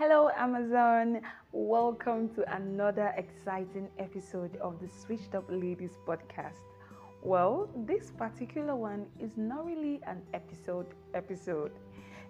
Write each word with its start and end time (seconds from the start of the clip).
Hello, 0.00 0.30
Amazon. 0.34 1.20
Welcome 1.52 2.30
to 2.30 2.56
another 2.56 3.12
exciting 3.18 3.90
episode 3.98 4.56
of 4.56 4.80
the 4.80 4.88
Switched 4.88 5.34
Up 5.34 5.44
Ladies 5.50 5.98
podcast. 6.08 6.62
Well, 7.22 7.68
this 7.86 8.10
particular 8.10 8.74
one 8.74 9.04
is 9.18 9.32
not 9.36 9.66
really 9.66 10.00
an 10.06 10.22
episode 10.32 10.86
episode. 11.12 11.72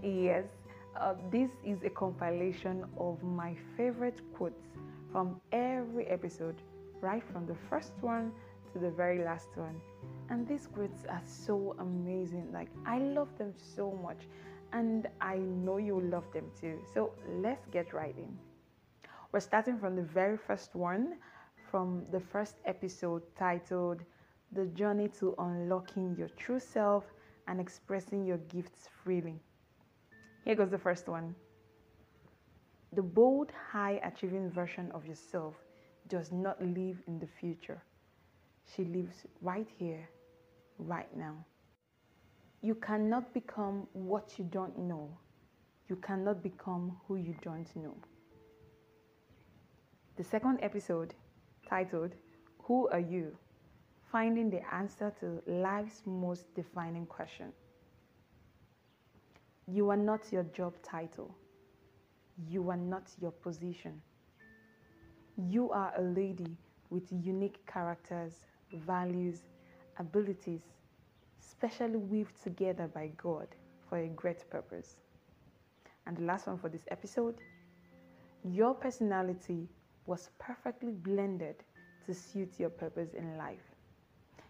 Yes, 0.00 0.44
uh, 0.94 1.14
this 1.32 1.50
is 1.64 1.82
a 1.82 1.90
compilation 1.90 2.84
of 2.98 3.20
my 3.24 3.56
favorite 3.76 4.20
quotes 4.36 4.68
from 5.10 5.40
every 5.50 6.06
episode, 6.06 6.62
right 7.00 7.24
from 7.32 7.46
the 7.46 7.56
first 7.68 7.94
one 8.00 8.30
to 8.74 8.78
the 8.78 8.90
very 8.92 9.24
last 9.24 9.48
one. 9.56 9.80
And 10.30 10.46
these 10.46 10.68
quotes 10.68 11.04
are 11.06 11.22
so 11.26 11.74
amazing. 11.80 12.52
Like, 12.52 12.68
I 12.86 12.98
love 12.98 13.36
them 13.38 13.54
so 13.56 13.98
much 14.04 14.28
and 14.72 15.08
I 15.20 15.36
know 15.36 15.78
you 15.78 16.00
love 16.00 16.30
them 16.32 16.50
too. 16.60 16.78
So 16.92 17.12
let's 17.28 17.66
get 17.66 17.92
right 17.92 18.14
in. 18.16 18.36
We're 19.32 19.40
starting 19.40 19.78
from 19.78 19.96
the 19.96 20.02
very 20.02 20.36
first 20.36 20.74
one, 20.74 21.16
from 21.70 22.04
the 22.12 22.20
first 22.20 22.56
episode 22.64 23.22
titled 23.36 24.02
The 24.52 24.66
Journey 24.66 25.08
to 25.20 25.34
Unlocking 25.38 26.16
Your 26.16 26.28
True 26.36 26.60
Self 26.60 27.04
and 27.48 27.60
Expressing 27.60 28.24
Your 28.24 28.38
Gifts 28.38 28.88
Freely. 29.02 29.40
Here 30.44 30.54
goes 30.54 30.70
the 30.70 30.78
first 30.78 31.08
one. 31.08 31.34
The 32.92 33.02
bold, 33.02 33.52
high 33.72 34.00
achieving 34.04 34.50
version 34.50 34.90
of 34.92 35.04
yourself 35.06 35.54
does 36.08 36.30
not 36.32 36.60
live 36.62 37.02
in 37.06 37.18
the 37.18 37.26
future. 37.26 37.82
She 38.74 38.84
lives 38.84 39.26
right 39.42 39.68
here, 39.78 40.08
right 40.78 41.14
now. 41.16 41.44
You 42.62 42.74
cannot 42.74 43.32
become 43.32 43.86
what 43.92 44.38
you 44.38 44.44
don't 44.44 44.78
know. 44.78 45.10
You 45.88 45.96
cannot 45.96 46.42
become 46.42 46.96
who 47.06 47.16
you 47.16 47.34
don't 47.42 47.74
know. 47.76 47.96
The 50.16 50.24
second 50.24 50.58
episode, 50.62 51.14
titled 51.68 52.14
Who 52.62 52.88
Are 52.88 53.00
You? 53.00 53.36
Finding 54.10 54.50
the 54.50 54.62
answer 54.74 55.12
to 55.20 55.42
life's 55.46 56.02
most 56.06 56.54
defining 56.54 57.06
question. 57.06 57.52
You 59.68 59.90
are 59.90 59.96
not 59.96 60.32
your 60.32 60.44
job 60.44 60.74
title. 60.82 61.36
You 62.48 62.70
are 62.70 62.76
not 62.76 63.10
your 63.20 63.32
position. 63.32 64.00
You 65.36 65.70
are 65.70 65.92
a 65.98 66.02
lady 66.02 66.56
with 66.88 67.04
unique 67.10 67.58
characters, 67.66 68.32
values, 68.72 69.42
abilities, 69.98 70.62
specially 71.48 71.96
weaved 71.96 72.42
together 72.42 72.88
by 72.92 73.10
God 73.16 73.48
for 73.88 73.98
a 73.98 74.08
great 74.08 74.48
purpose. 74.50 74.96
And 76.06 76.16
the 76.16 76.22
last 76.22 76.46
one 76.46 76.58
for 76.58 76.68
this 76.68 76.86
episode 76.90 77.36
your 78.44 78.74
personality 78.74 79.68
was 80.06 80.30
perfectly 80.38 80.92
blended 80.92 81.56
to 82.06 82.14
suit 82.14 82.60
your 82.60 82.70
purpose 82.70 83.14
in 83.14 83.36
life. 83.36 83.74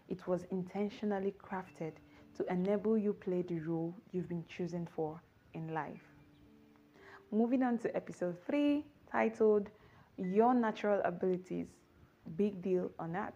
It 0.07 0.27
was 0.27 0.45
intentionally 0.51 1.33
crafted 1.43 1.93
to 2.37 2.45
enable 2.51 2.97
you 2.97 3.13
play 3.13 3.41
the 3.41 3.59
role 3.59 3.95
you've 4.11 4.29
been 4.29 4.45
chosen 4.47 4.87
for 4.95 5.19
in 5.53 5.73
life. 5.73 6.03
Moving 7.31 7.63
on 7.63 7.79
to 7.79 7.95
episode 7.95 8.37
3 8.45 8.85
titled 9.11 9.69
Your 10.17 10.53
Natural 10.53 11.01
Abilities 11.03 11.67
Big 12.35 12.61
Deal 12.61 12.91
or 12.99 13.07
Not. 13.07 13.33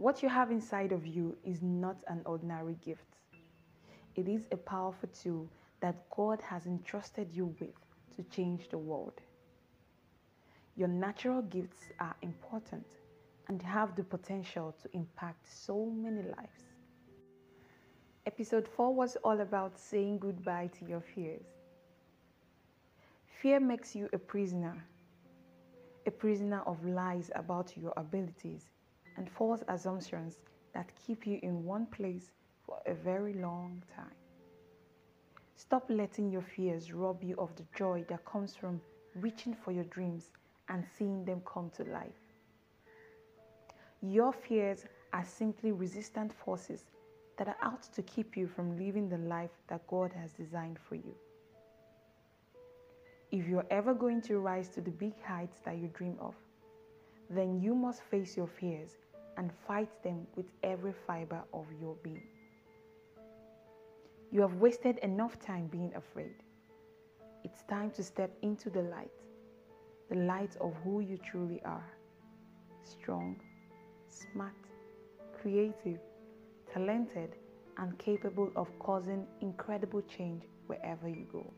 What 0.00 0.22
you 0.22 0.30
have 0.30 0.50
inside 0.50 0.92
of 0.92 1.06
you 1.06 1.36
is 1.44 1.60
not 1.60 1.98
an 2.08 2.22
ordinary 2.24 2.78
gift. 2.82 3.18
It 4.14 4.28
is 4.28 4.46
a 4.50 4.56
powerful 4.56 5.10
tool 5.10 5.46
that 5.80 6.08
God 6.08 6.40
has 6.40 6.64
entrusted 6.64 7.28
you 7.30 7.54
with 7.60 7.76
to 8.16 8.22
change 8.34 8.70
the 8.70 8.78
world. 8.78 9.20
Your 10.74 10.88
natural 10.88 11.42
gifts 11.42 11.82
are 11.98 12.16
important 12.22 12.86
and 13.48 13.60
have 13.60 13.94
the 13.94 14.02
potential 14.02 14.74
to 14.80 14.88
impact 14.96 15.46
so 15.46 15.84
many 15.84 16.22
lives. 16.22 16.64
Episode 18.24 18.66
4 18.66 18.94
was 18.94 19.16
all 19.16 19.42
about 19.42 19.78
saying 19.78 20.18
goodbye 20.18 20.70
to 20.78 20.86
your 20.86 21.02
fears. 21.02 21.44
Fear 23.42 23.60
makes 23.60 23.94
you 23.94 24.08
a 24.14 24.18
prisoner, 24.18 24.82
a 26.06 26.10
prisoner 26.10 26.62
of 26.64 26.82
lies 26.86 27.30
about 27.34 27.76
your 27.76 27.92
abilities 27.98 28.70
and 29.20 29.28
false 29.28 29.62
assumptions 29.68 30.38
that 30.72 30.90
keep 31.06 31.26
you 31.26 31.38
in 31.42 31.62
one 31.62 31.84
place 31.84 32.32
for 32.64 32.78
a 32.86 32.94
very 32.94 33.34
long 33.34 33.82
time. 33.94 34.16
Stop 35.56 35.84
letting 35.90 36.30
your 36.30 36.40
fears 36.40 36.94
rob 36.94 37.22
you 37.22 37.36
of 37.36 37.54
the 37.56 37.66
joy 37.76 38.02
that 38.08 38.24
comes 38.24 38.56
from 38.56 38.80
reaching 39.14 39.52
for 39.52 39.72
your 39.72 39.84
dreams 39.84 40.30
and 40.70 40.82
seeing 40.96 41.22
them 41.26 41.42
come 41.44 41.70
to 41.76 41.84
life. 41.84 42.22
Your 44.00 44.32
fears 44.32 44.86
are 45.12 45.26
simply 45.26 45.70
resistant 45.72 46.32
forces 46.32 46.84
that 47.36 47.48
are 47.48 47.58
out 47.60 47.82
to 47.92 48.00
keep 48.04 48.38
you 48.38 48.46
from 48.46 48.78
living 48.78 49.10
the 49.10 49.18
life 49.18 49.50
that 49.68 49.86
God 49.86 50.14
has 50.14 50.32
designed 50.32 50.78
for 50.88 50.94
you. 50.94 51.14
If 53.30 53.46
you're 53.46 53.66
ever 53.70 53.92
going 53.92 54.22
to 54.22 54.38
rise 54.38 54.68
to 54.70 54.80
the 54.80 54.90
big 54.90 55.12
heights 55.22 55.58
that 55.66 55.76
you 55.76 55.88
dream 55.88 56.16
of, 56.20 56.34
then 57.28 57.60
you 57.60 57.74
must 57.74 58.00
face 58.00 58.34
your 58.34 58.48
fears 58.48 58.96
and 59.36 59.50
fight 59.66 59.90
them 60.02 60.26
with 60.36 60.46
every 60.62 60.94
fiber 61.06 61.42
of 61.52 61.66
your 61.80 61.96
being. 62.02 62.22
You 64.30 64.40
have 64.42 64.54
wasted 64.54 64.98
enough 64.98 65.40
time 65.40 65.66
being 65.66 65.92
afraid. 65.94 66.34
It's 67.44 67.62
time 67.62 67.90
to 67.92 68.02
step 68.02 68.30
into 68.42 68.70
the 68.70 68.82
light, 68.82 69.10
the 70.08 70.16
light 70.16 70.56
of 70.60 70.74
who 70.84 71.00
you 71.00 71.18
truly 71.18 71.60
are 71.64 71.84
strong, 72.82 73.36
smart, 74.08 74.54
creative, 75.40 76.00
talented, 76.72 77.36
and 77.78 77.98
capable 77.98 78.50
of 78.56 78.68
causing 78.78 79.26
incredible 79.40 80.02
change 80.02 80.42
wherever 80.66 81.08
you 81.08 81.26
go. 81.32 81.52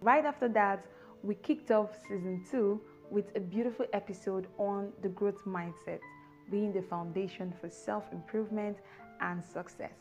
Right 0.00 0.24
after 0.24 0.48
that, 0.50 0.84
we 1.22 1.34
kicked 1.34 1.70
off 1.70 1.90
season 2.08 2.44
two 2.50 2.80
with 3.10 3.34
a 3.36 3.40
beautiful 3.40 3.86
episode 3.92 4.46
on 4.58 4.92
the 5.02 5.08
growth 5.08 5.44
mindset 5.46 6.00
being 6.50 6.72
the 6.72 6.82
foundation 6.82 7.52
for 7.60 7.68
self 7.68 8.04
improvement 8.12 8.78
and 9.20 9.44
success. 9.44 9.94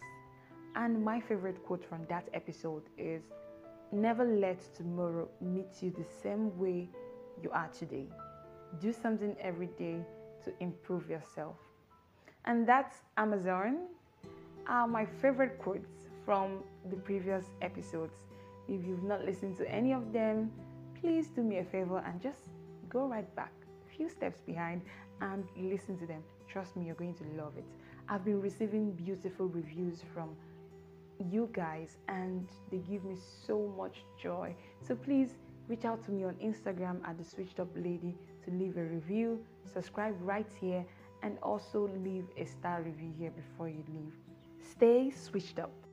And 0.75 1.03
my 1.03 1.19
favorite 1.19 1.63
quote 1.65 1.83
from 1.83 2.05
that 2.09 2.27
episode 2.33 2.83
is 2.97 3.23
Never 3.91 4.25
let 4.25 4.59
tomorrow 4.75 5.29
meet 5.39 5.81
you 5.81 5.91
the 5.91 6.03
same 6.21 6.57
way 6.59 6.89
you 7.41 7.49
are 7.51 7.69
today. 7.69 8.07
Do 8.81 8.91
something 8.91 9.35
every 9.41 9.67
day 9.79 10.05
to 10.43 10.53
improve 10.59 11.09
yourself. 11.09 11.55
And 12.45 12.67
that's 12.67 12.97
Amazon 13.15 13.87
are 14.67 14.87
my 14.87 15.05
favorite 15.05 15.57
quotes 15.59 16.09
from 16.25 16.63
the 16.89 16.97
previous 16.97 17.45
episodes. 17.61 18.25
If 18.67 18.85
you've 18.85 19.03
not 19.03 19.23
listened 19.23 19.57
to 19.57 19.71
any 19.71 19.93
of 19.93 20.11
them, 20.11 20.51
please 20.99 21.27
do 21.29 21.41
me 21.41 21.59
a 21.59 21.63
favor 21.63 22.03
and 22.05 22.21
just 22.21 22.49
go 22.89 23.07
right 23.07 23.33
back 23.35 23.51
a 23.85 23.95
few 23.95 24.09
steps 24.09 24.41
behind 24.41 24.81
and 25.21 25.43
listen 25.57 25.97
to 25.99 26.05
them. 26.05 26.23
Trust 26.47 26.75
me, 26.75 26.85
you're 26.85 26.95
going 26.95 27.15
to 27.15 27.23
love 27.41 27.53
it. 27.57 27.65
I've 28.09 28.23
been 28.23 28.41
receiving 28.41 28.91
beautiful 28.91 29.47
reviews 29.47 30.03
from 30.13 30.29
you 31.31 31.49
guys, 31.51 31.97
and 32.07 32.47
they 32.71 32.77
give 32.77 33.03
me 33.03 33.15
so 33.45 33.73
much 33.77 34.03
joy. 34.21 34.55
So 34.87 34.95
please 34.95 35.35
reach 35.67 35.83
out 35.83 36.03
to 36.05 36.11
me 36.11 36.23
on 36.23 36.35
Instagram 36.35 37.05
at 37.07 37.17
the 37.17 37.23
Switched 37.23 37.59
Up 37.59 37.67
Lady 37.75 38.15
to 38.45 38.51
leave 38.51 38.77
a 38.77 38.83
review, 38.83 39.39
subscribe 39.71 40.15
right 40.21 40.47
here, 40.61 40.85
and 41.23 41.37
also 41.41 41.89
leave 42.03 42.25
a 42.37 42.45
star 42.45 42.81
review 42.81 43.11
here 43.17 43.31
before 43.31 43.67
you 43.67 43.83
leave. 43.89 44.13
Stay 44.61 45.11
switched 45.11 45.59
up. 45.59 45.86